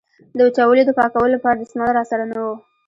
د 0.37 0.39
وچولې 0.47 0.83
د 0.85 0.91
پاکولو 0.99 1.33
لپاره 1.35 1.57
دستمال 1.57 1.91
را 1.95 2.03
سره 2.11 2.23
نه 2.31 2.37
و. 2.45 2.47